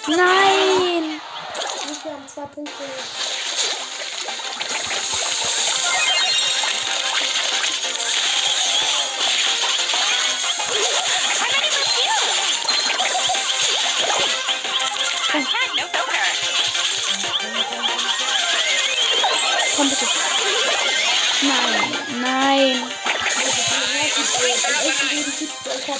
Nein. 0.08 1.22
Wir 2.04 2.12
haben 2.13 2.28
zwei 2.28 2.45
Punkte. 2.45 2.84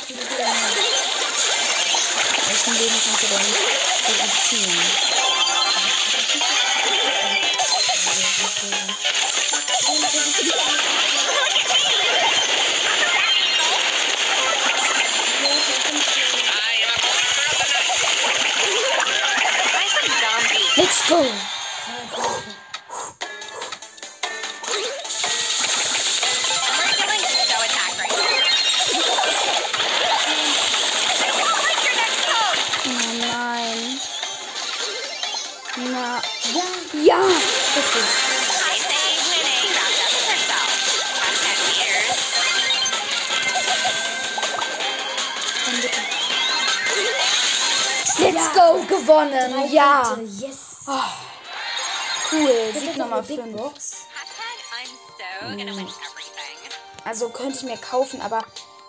Gibt 0.08 0.20
es 0.22 0.30
ein 0.30 0.46
Kopf, 0.46 0.76
die 0.76 2.50
Welchen 2.50 2.74
Leben 2.74 3.02
kannst 3.06 3.24
du 3.24 3.28
denn 3.28 4.16
reduzieren? 4.16 5.10
I 5.16 5.19
gewonnen. 49.50 49.74
Ja. 49.74 50.18
Yes. 50.48 50.86
Cool. 52.32 52.72
Das 52.74 52.82
Sieg 52.82 52.98
noch 52.98 53.06
Nummer 53.06 53.18
eine 53.18 53.28
Big 53.28 53.40
5. 53.42 53.58
Box. 53.58 54.06
Hashtag 54.14 54.60
I'm 54.76 55.52
so 55.52 55.58
gonna 55.58 55.78
win 55.78 55.88
everything. 55.88 57.06
Also 57.06 57.30
könnte 57.30 57.58
ich 57.58 57.64
mir 57.64 57.78
kaufen, 57.78 58.22
aber 58.22 58.44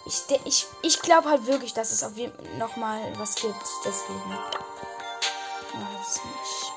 ich, 0.07 0.23
ich, 0.45 0.67
ich 0.83 1.01
glaube 1.01 1.29
halt 1.29 1.47
wirklich, 1.47 1.73
dass 1.73 1.91
es 1.91 2.03
auf 2.03 2.17
jeden 2.17 2.59
noch 2.59 2.77
mal 2.77 3.01
was 3.19 3.35
gibt. 3.37 3.55
Deswegen. 3.85 4.31
Weiß 5.73 6.15
nicht. 6.17 6.73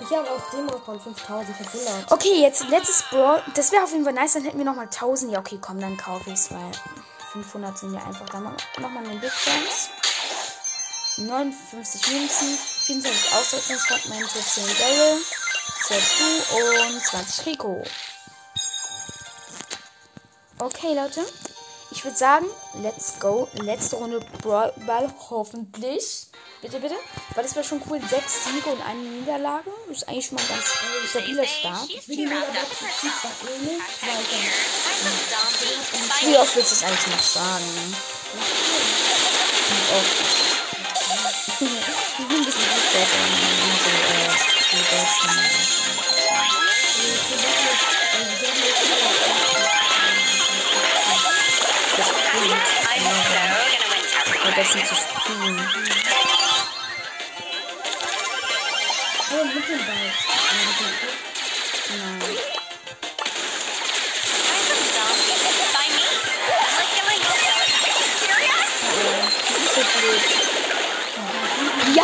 Ich 0.00 0.10
habe 0.16 0.28
auf 0.30 0.50
dem 0.50 0.68
Account 0.68 1.02
5500. 1.02 2.10
Okay, 2.12 2.42
jetzt 2.42 2.68
letztes 2.68 3.04
Brawl. 3.10 3.42
Das 3.54 3.70
wäre 3.72 3.84
auf 3.84 3.92
jeden 3.92 4.04
Fall 4.04 4.12
nice. 4.12 4.34
Dann 4.34 4.42
hätten 4.42 4.58
wir 4.58 4.64
noch 4.64 4.74
mal 4.74 4.82
1000. 4.82 5.32
Ja, 5.32 5.38
okay, 5.38 5.58
komm, 5.60 5.80
dann 5.80 5.96
kaufe 5.96 6.30
ich 6.30 6.34
es, 6.34 6.50
weil 6.50 6.72
500 7.32 7.78
sind 7.78 7.94
ja 7.94 8.04
einfach. 8.04 8.28
Dann 8.28 8.42
noch 8.42 8.90
mal 8.90 9.04
eine 9.04 9.18
Big 9.20 9.30
Chance. 9.30 9.90
59 11.16 12.12
Münzen, 12.12 12.58
24 12.86 13.32
Ausrüstungsfragmente, 13.32 14.40
10 14.40 14.64
Daryl, 14.78 15.20
12 15.86 16.18
Du 16.18 16.56
und 16.56 17.02
20 17.02 17.46
Rico. 17.46 17.82
Okay, 20.58 20.94
Leute. 20.94 21.24
Ich 21.90 22.04
würde 22.04 22.16
sagen, 22.16 22.46
let's 22.82 23.18
go. 23.20 23.48
Letzte 23.54 23.96
Runde 23.96 24.20
Ball, 24.42 25.14
hoffentlich. 25.30 26.26
Bitte, 26.60 26.80
bitte. 26.80 26.96
Weil 27.34 27.44
das 27.44 27.54
wäre 27.54 27.64
schon 27.64 27.80
cool. 27.88 28.00
Sechs 28.08 28.44
Siege 28.44 28.68
und 28.70 28.82
eine 28.82 29.00
Niederlage. 29.00 29.70
Das 29.88 29.98
ist 29.98 30.08
eigentlich 30.08 30.26
schon 30.26 30.36
mal 30.36 30.42
ein 30.42 30.48
ganz 30.48 30.64
They 30.64 31.08
stabiler 31.08 31.46
Start. 31.46 31.88
Wie. 32.06 32.28
Wie 36.26 36.36
oft 36.36 36.56
willst 36.56 36.70
du 36.70 36.74
es 36.74 36.82
eigentlich 36.82 37.06
noch 37.06 37.22
sagen? 37.22 37.94
auch. 39.94 40.02
Ich 40.20 40.43
Vergessen 54.42 54.84
zu 54.86 54.94
spielen. 54.94 55.68
Oh, 59.32 59.44
mit 59.44 59.68
dem 59.68 59.78
Ball. 59.86 60.12
Nein. 61.90 62.44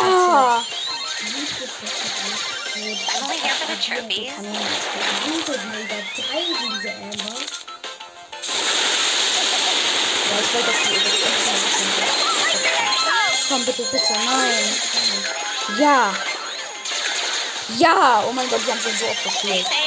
I'm 0.03 0.80
only 3.89 4.13
here 4.13 4.33
for 4.33 4.43
the 4.43 4.49
trophies. 4.49 4.77
Winkelbilder. 5.25 6.03
Drei 6.15 6.43
sind 6.45 6.71
diese 6.75 6.91
Amber. 6.93 7.37
Ja, 10.29 10.35
ich 10.39 10.53
wollte, 10.53 10.67
dass 10.67 10.79
die 10.83 10.93
überspringen. 10.95 11.51
Komm, 13.49 13.65
bitte, 13.65 13.83
bitte, 13.83 14.13
nein. 14.13 14.75
Ja. 15.79 16.13
Ja! 17.77 18.23
Oh 18.27 18.33
mein 18.33 18.49
Gott, 18.49 18.65
wir 18.65 18.73
haben 18.73 18.81
schon 18.81 18.95
so 18.95 19.05
oft 19.05 19.41
They 19.41 19.80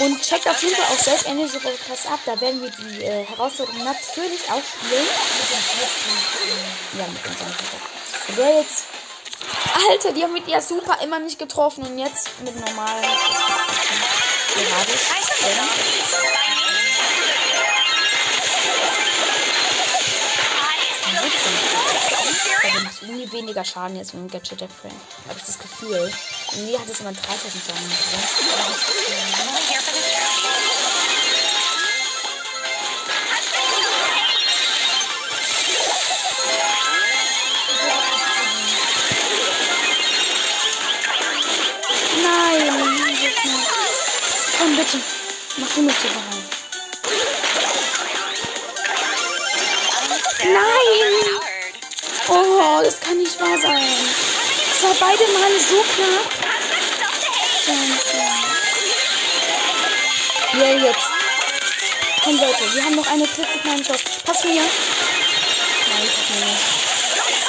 Und 0.00 0.22
checkt 0.22 0.48
auf 0.48 0.62
jeden 0.62 0.74
Fall 0.74 0.86
auch 0.86 0.98
selbst 0.98 1.26
Energy 1.26 1.58
Podcast 1.58 2.06
ab. 2.10 2.20
Da 2.24 2.40
werden 2.40 2.62
wir 2.62 2.70
die 2.70 3.04
äh, 3.04 3.24
Herausforderung 3.26 3.84
natürlich 3.84 4.40
auch 4.50 4.62
spielen. 4.62 5.06
Ja, 6.98 7.06
mit 7.06 7.26
unserem 7.26 7.52
Podcast. 7.52 8.36
Der 8.38 8.60
jetzt. 8.60 8.84
Alter, 9.90 10.12
die 10.12 10.22
haben 10.22 10.32
mit 10.32 10.48
ihr 10.48 10.60
super 10.62 10.98
immer 11.02 11.18
nicht 11.18 11.38
getroffen 11.38 11.84
und 11.84 11.98
jetzt 11.98 12.28
mit 12.42 12.54
normalen. 12.56 13.02
Gerade. 14.54 14.92
I'm 14.92 16.69
Aber 22.62 22.82
macht 22.82 23.02
irgendwie 23.02 23.32
weniger 23.32 23.64
Schaden 23.64 23.96
jetzt 23.96 24.14
mit 24.14 24.22
dem 24.22 24.30
Gadget 24.30 24.60
der 24.60 24.68
Frank. 24.68 24.94
Habe 25.28 25.38
ich 25.38 25.44
das 25.44 25.58
Gefühl. 25.58 26.12
Irgendwie 26.52 26.78
hat 26.78 26.88
es 26.88 27.00
immer 27.00 27.12
3000 27.12 27.62
Schaden. 27.64 27.88
gemacht. 27.88 28.50
Nein! 42.22 43.20
Komm 44.58 44.76
bitte. 44.76 44.98
Mach 45.56 45.74
du 45.74 45.82
mit 45.82 46.00
zur 46.00 46.10
Wahl. 46.10 46.59
Oh, 52.80 52.82
das 52.82 52.98
kann 52.98 53.18
nicht 53.18 53.38
wahr 53.38 53.58
sein. 53.60 53.82
Es 54.72 54.82
war 54.82 54.94
beide 54.98 55.22
Male 55.32 55.60
so 55.60 55.84
knapp. 55.94 56.30
Ja, 60.54 60.72
jetzt. 60.86 61.08
Komm, 62.24 62.36
Leute, 62.36 62.74
wir 62.74 62.82
haben 62.82 62.96
noch 62.96 63.06
eine 63.06 63.26
klitzekleine 63.26 63.82
Chance. 63.82 64.04
Pass 64.24 64.44
mir. 64.44 64.62
Nein, 64.62 64.70
pass 66.16 66.30
mir 66.30 66.46
nicht. 66.46 66.64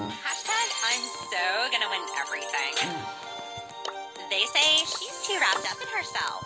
Herself. 6.00 6.44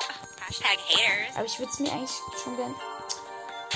Hashtag 0.47 0.77
haters. 0.79 1.35
Aber 1.35 1.45
ich 1.45 1.59
würde 1.59 1.71
es 1.71 1.79
mir 1.79 1.91
eigentlich 1.91 2.11
schon 2.43 2.57
gern. 2.57 2.75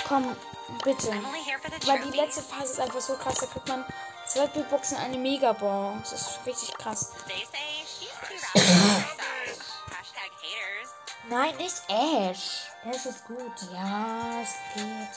Komm, 0.08 0.36
bitte. 0.84 1.10
I'm 1.12 1.26
only 1.26 1.44
here 1.44 1.60
for 1.60 1.72
the 1.72 1.88
Weil 1.88 2.00
die 2.12 2.18
letzte 2.18 2.42
Phase 2.42 2.74
ist 2.74 2.80
einfach 2.80 3.02
so 3.02 3.16
krass. 3.16 3.36
Da 3.40 3.46
kriegt 3.48 3.68
man 3.68 3.86
zwei 4.26 4.48
Bildboxen, 4.48 4.98
eine 4.98 5.18
Megabox. 5.18 6.10
Das 6.10 6.22
ist 6.22 6.40
richtig 6.46 6.78
krass. 6.78 7.12
They 7.28 7.46
say 7.52 7.86
she's 7.86 8.10
too 8.10 8.36
wrapped 8.36 8.56
up 8.56 8.62
in 8.62 9.54
herself. 9.54 9.84
Hashtag 9.90 10.32
haters. 10.42 10.94
Nein, 11.30 11.56
nicht 11.58 11.82
Ash. 11.90 12.68
Ash 12.86 13.06
ist 13.06 13.26
gut. 13.26 13.72
Ja, 13.74 14.42
es 14.42 14.54
geht. 14.74 15.10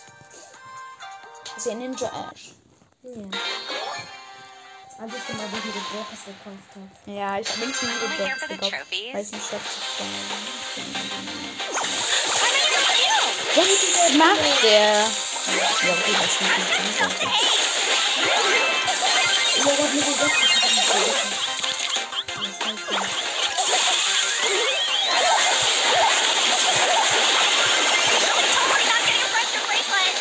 Das 1.44 1.56
ist 1.56 1.66
ja 1.66 1.74
Ninja 1.74 2.30
Ash. 2.32 2.52
Ja. 3.02 3.12
Das 5.00 5.08
einzige 5.14 5.38
Mal, 5.38 5.48
ich 5.64 5.72
den 5.72 5.82
Brawl 5.84 6.04
Pass 6.10 6.24
gekauft 6.26 6.70
habe. 6.76 6.84
Ja, 7.06 7.38
ich 7.40 7.48
habe 7.48 7.66
nicht 7.66 7.80
here 7.80 7.88
Box 8.18 8.36
for 8.38 8.48
the 8.48 8.54
gekauft. 8.54 8.70
trophies. 8.70 9.14
Weil 9.14 9.22
es 9.22 9.32
nicht 9.32 9.50
your 9.50 9.60
Was 13.56 14.12
macht 14.12 14.62
der? 14.62 14.92
Ja, 14.92 15.06
okay, 15.96 16.12
das 16.12 16.28
ist 16.28 16.40
nicht 16.42 16.54
gut. 16.54 16.68
Ja, 19.56 19.64
der 19.64 19.72
hat 19.72 19.94
mir 19.94 20.02
den 20.02 20.16
Box 20.18 20.34
gekauft. 20.36 20.68
Das 22.36 22.44
ist 22.44 22.60
halt 22.66 22.78
so. 22.78 22.94
not 28.84 29.00
getting 29.06 29.24
a 29.24 29.32
pressure 29.32 29.64
bracelet. 29.64 30.20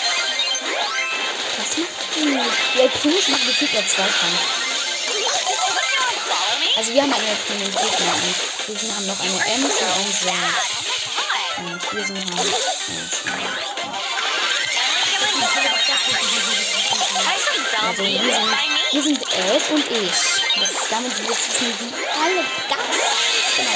Was 1.60 1.76
Also 6.80 6.94
wir 6.94 7.02
haben 7.04 7.12
eine 7.12 7.36
König 7.46 7.76
Gegner 7.76 8.14
und 8.70 8.82
wir 8.82 8.96
haben 8.96 9.06
noch 9.06 9.20
eine 9.20 9.46
Ems 9.54 9.66
und 9.82 9.92
einen 9.92 10.14
god. 10.22 10.54
Und 11.58 11.94
wir 11.94 12.06
sind 12.06 12.24
halt. 12.32 12.54
Also 17.82 18.04
wir 18.04 18.22
sind, 18.22 18.56
wir 18.94 19.04
sind 19.04 19.20
Ash 19.20 19.70
und 19.72 19.92
ich. 19.92 20.20
Das, 20.56 20.72
damit 20.90 21.20
wissen 21.28 21.76
die 21.82 21.94
alle 22.18 22.46
ganz 22.70 22.96
genau. 23.58 23.76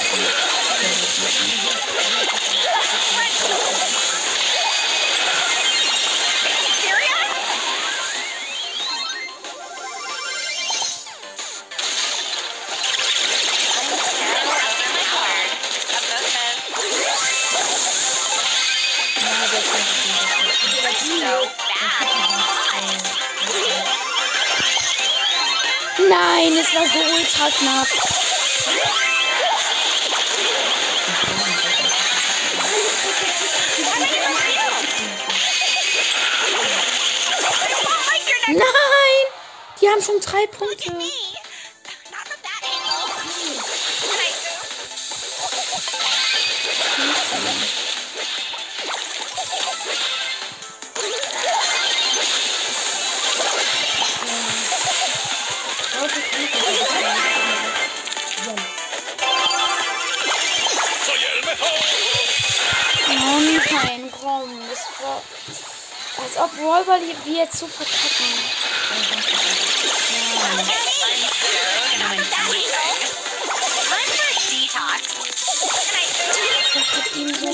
Nein, 26.10 26.58
es 26.58 26.74
war 26.74 26.86
so 26.86 27.00
ultra 27.00 27.50
knapp. 27.50 27.88
Nein! 38.48 38.63
Die 39.82 39.88
haben 39.88 40.02
schon 40.02 40.20
drei 40.20 40.48
Punkte. 40.48 40.94
als 66.36 66.41
ob 66.41 66.52
Räuber 66.60 67.00
wir 67.26 67.34
jetzt 67.34 67.60
so 67.60 67.67
verkacken. 67.67 68.26
Ich 76.74 77.19
ihm 77.19 77.30
so 77.36 77.54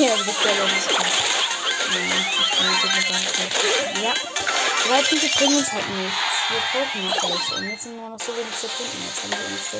Ja, 0.00 0.16
das 0.16 0.26
ist 0.26 0.44
ja 0.44 0.52
nicht 0.64 0.88
gut. 0.88 1.06
Ja. 4.02 4.14
Weibliche 4.88 5.28
bringen 5.38 5.56
uns 5.56 5.72
halt 5.72 5.88
nichts. 5.90 6.18
Wir 6.48 6.60
brauchen 6.72 7.00
noch 7.06 7.22
welche. 7.22 7.54
Und 7.54 7.70
jetzt 7.70 7.82
sind 7.84 7.96
wir 7.96 8.08
noch 8.08 8.20
so 8.20 8.32
wenig 8.36 8.56
Sekunden. 8.56 9.04
Jetzt 9.06 9.22
haben 9.22 9.30
wir 9.30 9.38
uns. 9.46 9.70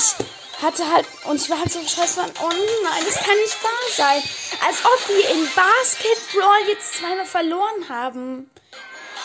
Ich 0.00 0.62
hatte 0.62 0.90
halt, 0.90 1.06
und 1.24 1.40
ich 1.40 1.50
war 1.50 1.60
halt 1.60 1.72
so 1.72 1.80
scheiße 1.80 2.20
von, 2.20 2.30
oh 2.42 2.48
nein, 2.48 3.04
das 3.04 3.16
kann 3.16 3.36
nicht 3.36 3.62
wahr 3.62 3.70
sein. 3.96 4.22
Als 4.66 4.78
ob 4.84 5.08
wir 5.08 5.30
in 5.30 5.48
Basketball 5.54 6.68
jetzt 6.68 6.94
zweimal 6.94 7.26
verloren 7.26 7.88
haben. 7.88 8.50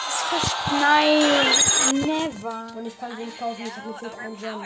Das 0.05 0.21
verstehe 0.21 0.55
Nein, 0.79 1.19
never. 1.93 2.67
Und 2.75 2.85
ich 2.85 2.99
kann 2.99 3.15
nicht 3.15 3.39
kaufen, 3.39 3.63
ich 3.65 3.71
habe 3.75 3.89
mir 3.89 3.97
fehlt 3.97 4.19
ein 4.19 4.37
Gem. 4.37 4.65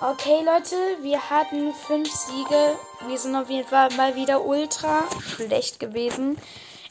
Okay, 0.00 0.42
Leute, 0.44 0.76
wir 1.00 1.30
hatten 1.30 1.72
fünf 1.74 2.10
Siege. 2.10 2.78
Wir 3.06 3.18
sind 3.18 3.34
auf 3.34 3.48
jeden 3.48 3.66
Fall 3.66 3.90
mal 3.94 4.14
wieder 4.14 4.44
ultra 4.44 5.04
schlecht 5.34 5.80
gewesen. 5.80 6.36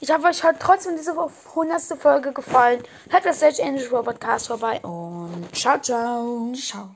Ich 0.04 0.12
hoffe, 0.12 0.28
euch 0.28 0.44
hat 0.44 0.60
trotzdem 0.60 0.98
diese 0.98 1.12
100. 1.12 1.82
Folge 1.98 2.34
gefallen. 2.34 2.84
Hört 3.10 3.26
das 3.26 3.40
Search 3.40 3.64
Angel 3.64 3.88
Robot 3.88 4.20
Cast 4.20 4.48
vorbei 4.48 4.82
und 4.82 5.48
ciao, 5.56 5.80
ciao. 5.80 6.52
Ciao. 6.54 6.94